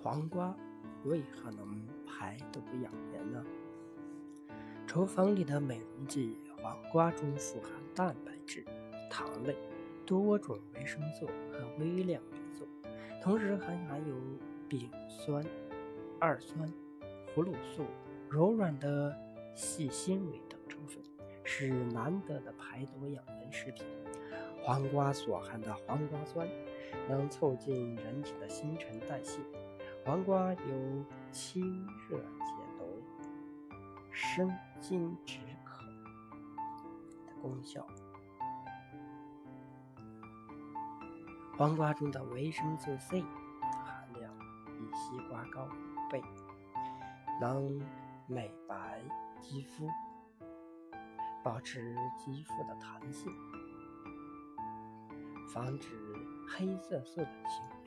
[0.00, 0.54] 黄瓜
[1.04, 3.44] 为何能排毒养颜呢？
[4.86, 8.64] 厨房里的美容剂黄瓜中富含蛋白质、
[9.10, 9.56] 糖类、
[10.06, 12.66] 多种维生素和微量元素，
[13.20, 14.14] 同时还含有
[14.68, 15.44] 丙酸、
[16.20, 16.72] 二酸、
[17.34, 17.84] 葫芦素、
[18.30, 19.14] 柔软的
[19.54, 21.02] 细纤维等成分，
[21.42, 23.84] 是难得的排毒养颜食品。
[24.62, 26.48] 黄瓜所含的黄瓜酸
[27.08, 29.40] 能促进人体的新陈代谢。
[30.08, 33.04] 黄瓜有清热解毒、
[34.10, 34.50] 生
[34.80, 35.84] 津止渴
[37.26, 37.86] 的功效。
[41.58, 43.20] 黄瓜中的维生素 C
[43.60, 44.32] 含量
[44.78, 46.22] 比西瓜高五倍，
[47.38, 47.78] 能
[48.26, 49.02] 美白
[49.42, 49.86] 肌肤，
[51.44, 53.30] 保持肌肤的弹性。
[55.52, 55.90] 防止
[56.48, 57.77] 黑色素的形成